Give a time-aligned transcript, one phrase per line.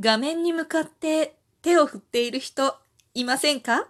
[0.00, 2.76] 画面に向かって手を振っている人
[3.14, 3.88] いませんか？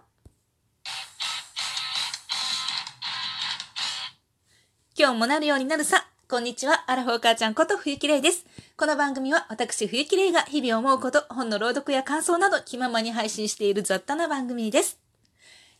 [4.97, 6.07] 今日もなるようになるさ。
[6.27, 6.83] こんにちは。
[6.87, 8.43] アラフォー母ちゃんこと冬木玲です。
[8.75, 14.97] この番組は私冬木玲が日々思うこと、本の朗読や感想など気ままに配信している雑多な番組です。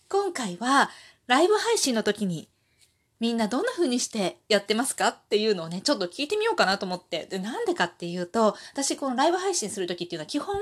[0.09, 0.91] 今回は
[1.25, 2.50] ライブ配信の時に
[3.20, 7.25] みんなどんな風にしてやってますかっていうのをね、ちょっと聞いてみようかなと思って。
[7.29, 10.55] で、なんでかっていうと、私このライブ配信する時っていうのは基本、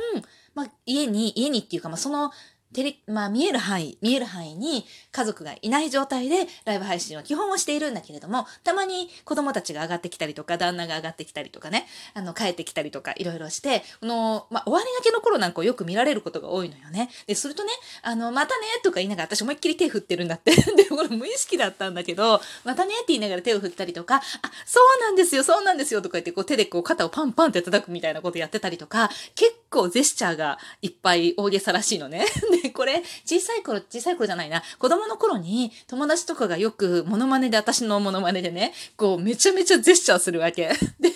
[0.56, 2.32] まあ、家に、家にっていうか、まあ、その
[2.74, 17.10] テレ、まあ見える範囲、見える範囲に家族がいない状態でライブ配信を基本はしているんだけれども、たまに子供たちが上がってきたりとか、旦那が上がってきたりとかね、あの、帰ってきたりとか、いろいろして、この、まあ終わりがけの頃なんかをよく見られることが多いのよね。
[17.26, 20.56] で、するとね、あの、またねとか言いながら私思いっきり手振ってるんだって。
[20.76, 24.22] で、これ無意識だったんだけど、またねって言いながら手を振ったりとか、あ、
[24.66, 32.26] そうなんですよ、そうなんですよとか言ってこう手でこう肩をパンパンって叩くみたいなことやってたりとか、結構ジェスチャーがいっぱい大げさらしいのね。
[32.62, 40.72] で、これ、小さい頃、小さい頃じゃないな、子供の頃に友達とかがよくモノマネで、私のモノマネでね、こうめちゃめちゃジェスチャーするわけ。
[41.00, 41.10] で、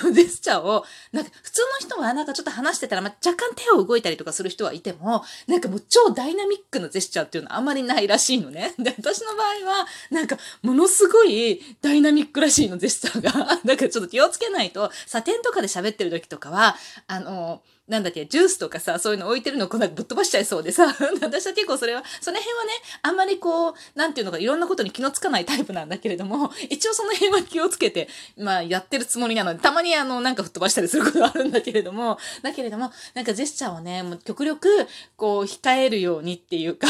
[0.00, 8.74] こうジェスチャーを、なんか普通の人はなんかちょっと話してたら、まあ、若干手を動いたりとかする人はいても、なんかもう超ダイナミックなジェスチャーっていうのはあんまりないらしいのね。
[8.78, 13.60] で、私の場合は、なんかものすごいダイナミックらしいの、ジェスチャーが。
[13.64, 16.76] だからちょっと気をつけないと、サテンとかで喋ってる時とかは、
[17.06, 20.86] あの、なんだっけ、ジュースとかさ、そういうの置いてるのこうなんかぶっ飛ばしちゃいそうでさ、
[21.22, 34.68] 私は結構それは、その辺はね、あんまりこう、なんていうのか、いろんなことに気のつかないタイプなんだけれども、 一応その辺は気をつけて、まあやってるつもりなので、たまにあの、なんか吹っ飛ばしたりすることはあるんだけれども、だけれども、なんかジェスチャーをね、もう極力、
[35.16, 36.88] こう、控えるようにっていうか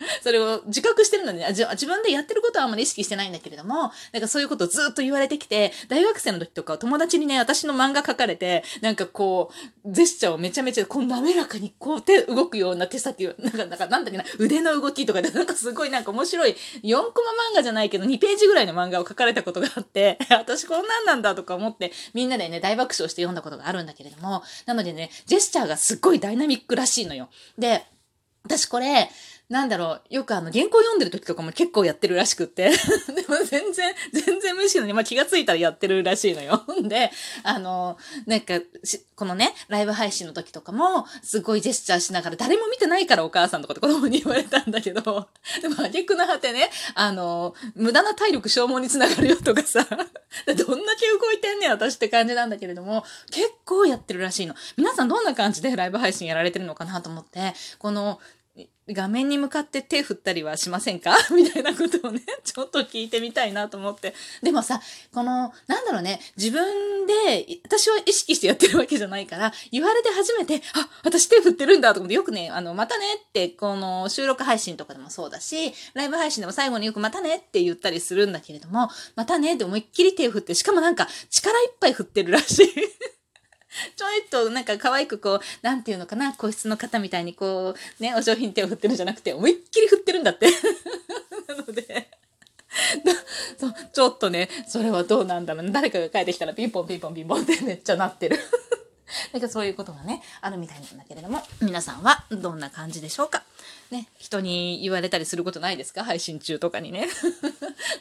[0.22, 9.52] それを自覚してるのに、ね、自分でやってることはあんまり意識してないんだけれども、なんかそういうことをずっと言われてきて、大学生の時とか友達にね、私の漫画書かれて、なんかこ
[9.84, 27.28] う、ジェスチャーをめちゃめちゃ、こう滑らかにこう手動くような手先を、なんか、なんかなんだっけな、腕の動きとかで、なんかすごいなんか面白い、4コマ漫画じゃないけど、2ページぐらいの漫画を書かれたことがあって、 私こんなんなんだとか思って、みんなでね、大爆笑して読んだことがあるんだけれども、なのでね、ジェスチャーがすっごいダイナミックらしいのよ。
[27.58, 27.84] で、
[28.44, 29.10] 私これ、
[29.50, 32.70] なんだろう、よくあの、原稿読んでる時とかも結構やってるらしくって。
[33.12, 36.62] でも全然、全然無意識のに、まあ、気がついたらやってるらしいのよ。
[36.86, 37.10] で、
[37.42, 38.60] あの、なんか、
[39.16, 45.02] このね、ライブ配信の時とかも、すごいジェスチャーしながら、誰も見てないからお母さんとかって子供に言われたんだけど、
[45.60, 54.54] でも、挙句の果てね、あの、無駄な体力消耗につながるよとかさ、どんだけ動いてんねん、私って感じなんだけれども、結構やってるらしいの。
[54.76, 58.20] 皆さんどんな感じでライブ配信やられてるのかなと思って、この、
[58.92, 61.16] 画面に向かって手振ったりはしませんか？
[61.30, 64.14] みたいなことをね、 ちょっと聞いてみたいなと思って。
[64.42, 64.80] でもさ、
[65.12, 83.19] この、なんだろうね、自分で、私は意識してやってるわけじゃないから、言われて初めて、あ、私手振ってるんだと思って、よくね、あの、またねって、この収録配信とかでもそうだし、ライブ配信でも最後によくまたねって言ったりするんだけれども、またねって思いっきり手振って、しかもなんか力いっぱい振ってるらしい。
[83.96, 90.46] ちょいとなんか可愛くこう、なんていうのかな、個室の方みたいにこう、ね、お上品手を振ってるんじゃなくて、思いっきり振ってるんだって。
[91.48, 92.10] なので、
[93.92, 95.70] ちょっとね、それはどうなんだろうね。
[95.72, 98.38] 誰かが帰ってきたらピンポンピンポンピンポンって めっちゃなってる。
[99.32, 103.42] なんかそういうことがね、あるみたいなんだけれども、皆さんはどんな感じでしょうか？
[103.90, 106.04] ね、人に言われたりすることないですか？
[106.04, 107.08] 配信中とかにね。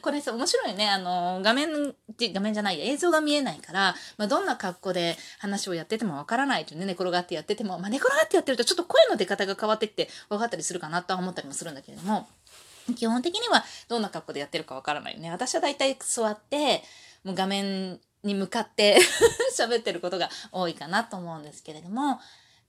[0.04, 0.88] これさ、面白いね。
[0.88, 1.96] あの、画面、
[2.34, 12.28] 画面じゃない映像が見えないから、まあ、どんな格好で話をやっててもわからないというね、寝転がってやってても、まあ、寝転がってやってるとちょっと声の出方が変わってって分かったりするかなとは思ったりもするんだけれども、
[12.96, 15.32] 基本的にはどんな格好でやってるかわからないよね。
[15.32, 16.84] 私はだいたい座って、
[17.24, 18.98] もう画面に向かって
[19.58, 22.20] 喋ってることが多いかなと思うんですけれども、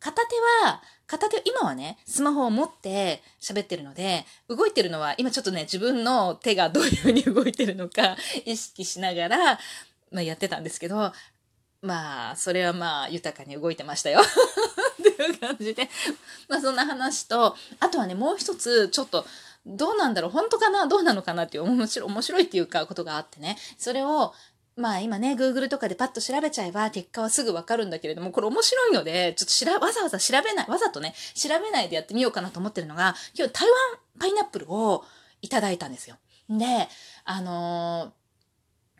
[0.00, 0.34] 片手
[0.64, 8.16] は、片手、今はね、スマホを持って喋ってるので、動いてるのは、今ちょっとね、自分の手がどういう風に動いてるのか
[8.46, 9.58] 意識しながら、
[10.10, 11.12] まあ、やってたんですけど、
[11.82, 15.88] まあ、それはまあ、豊かに動いてましたよ っていう感じで。
[16.48, 19.26] まあ、そんな話と、あとはね、もう一つ、ちょっと、
[19.66, 23.58] どうなんだろう本当かなどうなのかなっていう面白い面白いっていうかことがあってね。
[23.76, 24.32] それを
[24.76, 33.76] まあ今ね、Google とかでパッと調べちゃえば結果はすぐわかるんだけれども、これ面白いので、ちょっとしら、わざわざ調べない、わざとね、調べないでやってみようかなと思ってるのが、今日台湾
[34.18, 35.04] パイナップルを
[35.42, 36.16] いただいたんですよ。
[36.48, 36.88] で、
[37.24, 38.19] あのー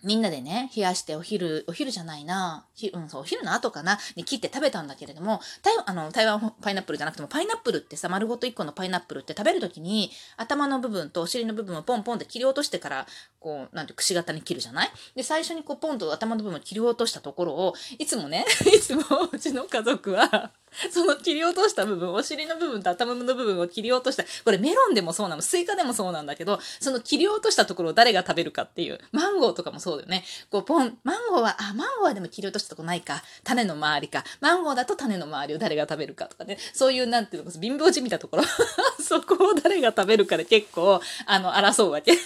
[0.03, 13.07] みんなでね、冷やしてお昼、お昼じゃないな、ひうん、そう、お昼の後かな、に切って食べたんだけれども、台あの台湾パイナップルじゃなくても、パイナップルってさ、丸ごと1個のパイナップルって食べるときに、頭の部分とお尻の部分をポンポンって切り落としてから、
[13.39, 14.91] こう、なんて、くし形に切るじゃない？
[15.15, 19.03] で、最初にこう、ポンと頭の部分を切り落としたところを、いつもね、 いつも
[19.33, 20.53] うちの家族は
[20.91, 24.25] その切り落とした部分、お尻の部分と頭の部分を切り落とした。
[24.45, 28.99] これメロンでもそうなの、スイカでもそうなんだけど、その切り落としたところを誰が食べるかっていう。
[29.13, 30.25] マンゴーとかもそうだよね。
[30.51, 33.23] こう、ポン、マンゴーは、あ、マンゴーはでも切り落としたとこないか。
[33.45, 34.25] 種の周りか。
[34.41, 36.59] マンゴーだと種の周りを誰が食べるかとかね。
[36.73, 38.45] そういう、なんていうの、貧乏地味なところ。
[39.01, 42.13] そこを誰が食べるかで結構、あの、争うわけ。
[42.15, 42.21] で、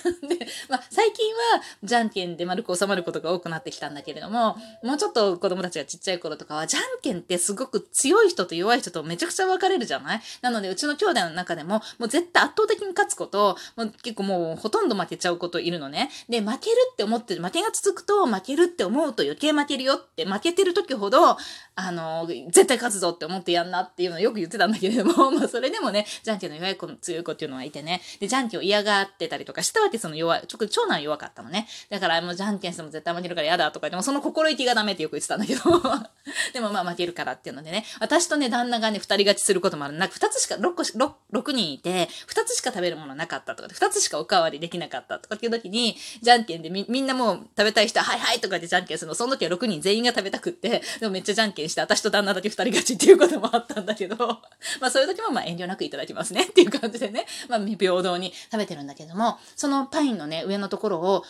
[0.69, 10.21] まあ、最近は、じゃんけんで丸く収まることが多くなってきたんだけれども、もうちょっと子供たちがちっちゃい頃とかは、じゃんけんってすごく強い人と弱い人とめちゃくちゃ分かれるじゃない？
[10.43, 16.11] なので、うちの兄弟の中でも、もう絶対圧倒的に勝つこと、もう結構もうほとんど負けちゃうこといるのね。
[16.29, 21.37] で、負けるって思ってる、負けが続くと負けるって思うと余計負けるよって、負けてる時ほど、
[21.77, 31.67] あの、絶対勝つぞって思ってやんなっていうのをよく言ってたんだけれども、 まあそれでもね、じゃんけんの弱い子、強い子っていうのはいてね、で、じゃんけんを嫌がってたりとかしたわけ、その弱い、ちょっと長男弱かったのね。
[31.91, 35.63] だからもうじゃんけんしても絶対負けるから嫌だとか、でもその心意気がダメってよく言ってたんだけど、
[36.53, 37.85] でもまあ負けるからっていうのでね、
[38.25, 39.99] 私とね、旦那がね、二人勝ちすることもある。
[39.99, 49.15] なんか二つしか、六個し、六、六人いて、二つしか食べるものなかったとか、二つしかおかわりできなかったとかっていう時に、じゃんけんでみ、みんなもう食べたい人は、はいはいとかでじゃんけんするの。
[49.15, 54.17] その時は六人全員が食べたくって、でもめっちゃじゃんけんして、私と旦那だけ二人勝ちっていうこともあったんだけど、
[54.81, 61.25] まあそういう時もまあ遠慮なくいただきますね っていう感じでね、まあ平等に食べてるんだけども、そのパインのね、上のところを、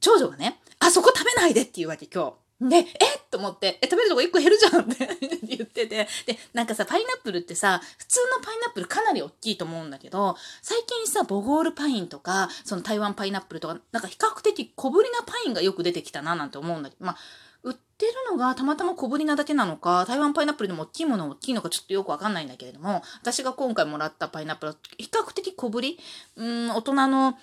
[0.00, 2.47] 長女がね、あそこ食べないでって言うわけ今日。
[2.60, 2.84] で、え？
[3.30, 6.08] と思って、え、食べるとこ1個減るじゃんって 言ってて。
[6.26, 17.18] で、なんかさ、パイナップルってさ、普通のパイナップルかなり大きいと思うんだけど、最近さ、ボゴールパインとか、その台湾パイナップルとか、なんか比較的小ぶりなパインがよく出てきたななんて思うんだけど、まあ、
[17.62, 25.98] 売ってるのがたまたま小ぶりなだけなのか、台湾パイナップルでも大きいもの大きいのかちょっとよくわかんないんだけれども、私が今回もらったパイナップルは比較的小ぶり、
[26.36, 27.38] うん、大人の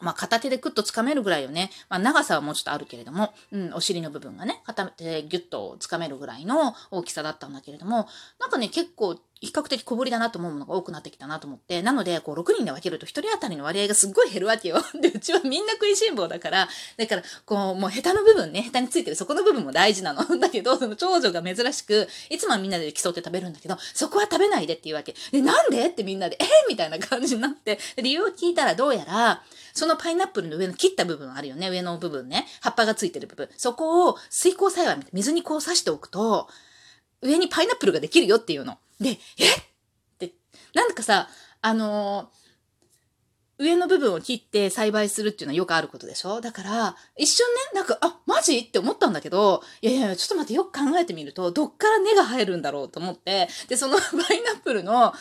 [0.00, 1.70] まあ、片手でクッと掴めるぐらいよね。
[1.88, 8.06] まあ、長さはもうちょっとあるけれども、うん、お尻の部分がね、片手でギュッと掴めるぐらいの大きさだったんだけれども、
[8.38, 14.76] なんかね、結構比較的小ぶりだなと思うものが多くなってきたなと思って、なので、こう、6人で分けると1人当たりの割合がすっごい減るわけよ。
[15.00, 20.22] で、うちはみんな食いしん坊だから、だから、こう、もうヘタの部分ね、ヘタについてるそこの部分も大事なの。
[20.38, 25.14] だけど、その長女が珍しく、いつもはみんなで競って食べるんだけど、そこは食べないでっていうわけ。
[25.32, 29.42] で、なんでってみんなで、えー、みたいな感じになって、理由を聞いたらどうやら、
[29.72, 32.46] そのパイナップルの上の切った部分あるよね、上の部分ね。
[32.60, 33.48] 葉っぱがついてる部分。
[33.56, 36.48] そこを水耕栽培水にこう刺しておくと、
[37.22, 38.78] 上にパイナップルができるよっていうの。
[39.00, 39.14] で、え？
[39.14, 39.18] っ
[40.18, 40.32] て。
[40.74, 41.28] なんかさ、
[41.62, 46.40] あのー、上の部分を切って栽培するっていうのはよくあることでしょ？
[46.40, 48.56] だから、一瞬ね、なんか、あ、マジ？
[48.56, 55.12] って思ったんだけど、いやいや、ちょっと待って、よく考えてみると、どっから根が生えるんだろうと思って、で、その パイナップルの、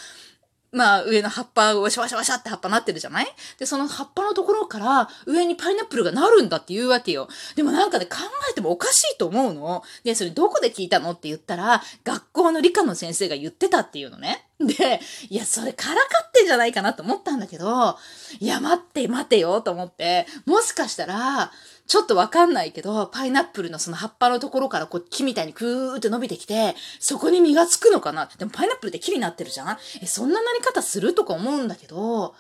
[0.72, 3.28] まあ、上の葉っぱをワシャワシャワシャって葉っぱなってるじゃない？
[3.58, 7.28] で、その葉っぱのところから上にパイナップルがなるんだって言うわけよ。
[7.56, 8.18] でもなんかね、考
[8.52, 9.84] えてもおかしいと思うの。
[10.04, 14.46] で、それどこで聞いたのって言ったら、学校の理科の先生が言ってたっていうのね。
[14.60, 15.00] で、
[15.30, 17.98] いや、それからかってんじゃないかなと思ったんだけど、
[18.40, 21.52] いや、待って待てよと思って、もしかしたら、
[21.90, 29.78] ちょっとわかんないけど、パイナップルのその葉っぱのところからこう木みたいにクーって伸びてきて、そこに実がつくのかなでもパイナップルって木になってるじゃん？
[30.00, 32.36] え、そんななり方するとか思うんだけど、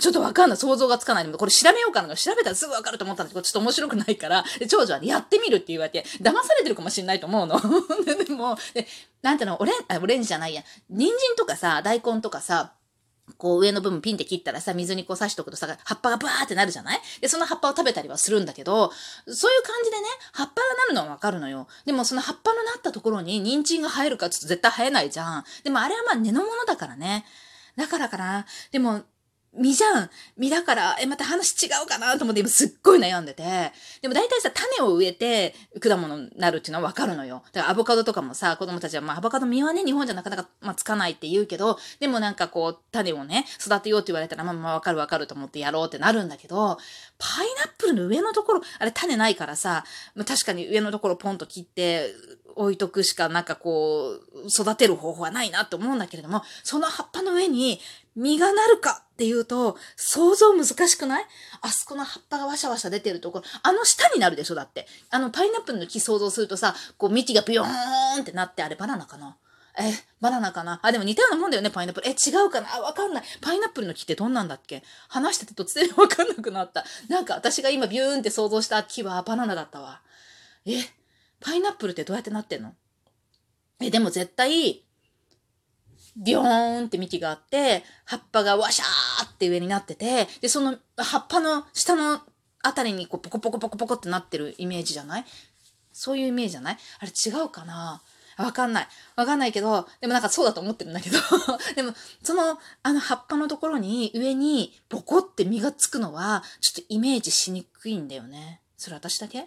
[0.00, 0.56] ちょっとわかんない。
[0.56, 1.26] 想像がつかない。
[1.26, 2.16] これ調べようかな。
[2.16, 7.60] 調べたらすぐわかると思ったんだけど、ちょっと面白くないから、で長女は、ね、やってみるって言われて、騙されてるかもしんないと思うの。
[8.24, 8.88] でもで、
[9.20, 10.62] なんていうの、オレン、あ、オレンジじゃないや。
[10.88, 12.72] 人参とかさ、大根とかさ、
[13.38, 17.00] こう上の部分ピンって切ったらさ、水にこう刺しとくとさ、葉っぱがバーってなるじゃない？
[17.20, 18.90] で、その葉っぱを食べたりはするんだけど、
[19.26, 21.66] そういう感じでね、葉っぱがなるのはわかるのよ。
[21.86, 25.44] でもその葉っぱのなったところに人参が生えるかちょっと絶対生えないじゃん。
[25.62, 27.24] でもあれはまあ根のものだからね。
[27.76, 28.46] だからかな。
[28.70, 29.02] でも、
[29.56, 30.10] 実じゃん。
[30.36, 33.72] 実だから、え、また話違うかなと思って今すっごい悩んでて。
[34.02, 37.42] でも大体さ、種を植えて果物になるっていうのはわかるのよ。
[37.52, 46.78] だからアボカドとかもさ、子供たちは、まあアボカド実はね、日本じゃなかなか、まあ、つかないって言うけど、でもなんかこう、種をね、育てようって言われたら、まあまあわかるわかると思ってやろうってなるんだけど、
[47.18, 49.84] パイナップルの上のところ、あれ種ないからさ、
[50.14, 52.12] まあ、確かに上のところポンと切って、
[52.56, 57.80] 置いとくしかなんかこう、育てる方法はないなって思うんだけれども、その葉っぱの上に
[58.16, 61.24] 実がなるかっていうと、想像難しくない？
[61.60, 64.54] あそこの葉っぱがわしゃわしゃ出てるところ、あの下になるでしょ？
[64.54, 64.86] だって。
[65.10, 69.36] あのパイナップルの木想像するとさ、こう幹がビヨーンってなって、あれバナナかな？
[69.76, 70.78] え、バナナかな？
[70.84, 72.08] あ、でも似たようなもんだよね、パイナップル。
[72.08, 72.76] え、違うかな？
[72.76, 73.24] あ、わかんない。
[73.40, 74.84] パイナップルの木ってどんなんだっけ？
[75.08, 76.84] 話してて突然わかんなくなった。
[77.08, 80.00] なんか私が今ビューンって想像した木はバナナだったわ。
[80.64, 80.72] え、
[81.44, 82.72] パイナップルってどうやってなってんの？
[83.80, 84.82] え、でも絶対、
[86.16, 92.22] ビョーンって幹があって、葉っぱがワシャーって上になってて、で、その葉っぱの下の
[92.62, 95.24] あたりにこうポコポコポコポコってなってるイメージじゃない？
[95.92, 96.78] そういうイメージじゃない？
[97.00, 98.02] あれ違うかな？
[98.38, 98.88] わかんない。
[99.14, 101.18] わかんないけど、でもなんかそうだと思ってるんだけど、
[101.76, 108.60] でも、その、あの葉っぱのところに、上にボコって実がつくのは、ちょっとイメージしにくいんだよね。
[108.76, 109.46] それ私だけ？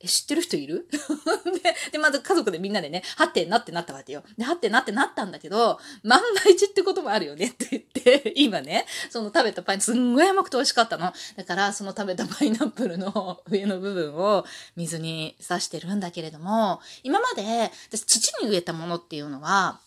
[0.00, 0.86] え、知ってる人いる？
[0.92, 4.22] でで、まず家族でみんなでね、はってなってなったわけよ。
[4.36, 11.12] で、はってなってなったんだけど、万が一ってこともあるよねって言って、 今ね、その食べたパイン、すんごい甘くて美味しかったの。
[11.36, 14.44] だから、その食べたパイナップルの 上の部分を
[14.76, 19.80] 水に刺してるんだけれども、今まで、私土に植えたものっていうのは、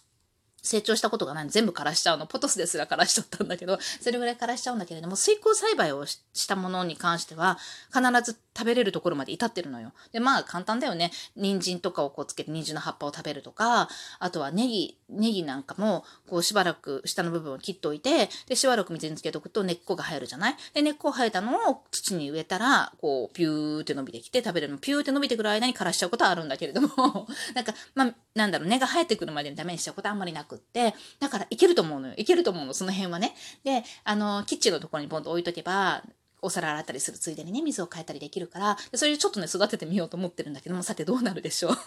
[0.62, 2.28] 成長したことがない全部枯らしちゃうの。
[2.28, 7.58] ポトスですら枯らしちゃったんだけど、それぐらい枯らしちゃうんだけれども、水耕栽培をしたものに関しては、
[7.94, 9.94] 必ず食べれるところまで至ってるのよ。
[10.12, 11.12] で、まあ簡単だよね。
[11.36, 13.90] 人参とかをこうつけて人参の葉っぱを食べるとか、
[14.20, 20.56] あとはネギ、ネギなんかも、こうしばらく下の部分を切っておいて、で、しばらく水につけておくと根っこが生えるじゃない？
[20.74, 24.78] で、根っこ生えたのを土に植えたら、こう、ピューって伸びてきて食べるの。
[24.78, 32.14] ピューって伸びてくる間に枯らしちゃうことはあるんだけれども、 なんか、まあ、なんだろう、根が生えてくるまでにダメにしちゃうことはあんまりなくって、だからいけると思うのよ。
[32.18, 33.36] いけると思うの、その辺はね。
[33.64, 36.04] で、あの、キッチンのところにポンと置いとけば、
[36.42, 41.78] お皿洗ったりするついでにね、水を変えたりできるから、それでちょっとね、育ててみようと思ってるんだけども、さてどうなるでしょう。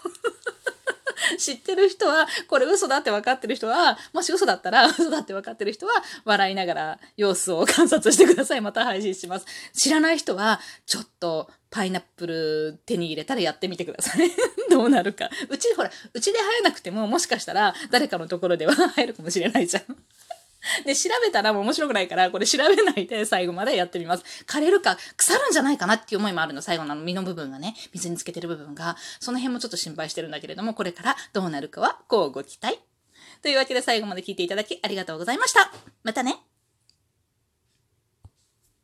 [1.37, 5.93] 知ってる人は、これ嘘だって分かってる人は、もし嘘だったら、 嘘だって分かってる人は、
[6.25, 8.61] 笑いながら様子を観察してください。
[8.61, 9.45] また配信します。
[9.73, 14.31] 知らない人は、ちょっと、パイナップル手に入れたらやってみてください。
[14.69, 15.29] どうなるか。
[15.49, 19.83] うち、ほら、うちで生えなくても、もしかしたら、誰かのところでは生えるかもしれないじゃん。
[20.85, 24.23] で、調べたらもう面白くないから、これ調べないで最後までやってみます。
[24.47, 26.61] 枯れるか、腐るんじゃないかなっていう思いもあるの。
[26.61, 28.97] 最後のあの身の部分がね、水につけてる部分が。
[29.19, 32.79] その辺もちょっと心配してるんだけれども、これからどうなるかは、こうご期待。
[33.41, 35.71] というわけで最後まで聞いていただきありがとうございました。
[36.03, 36.52] またね。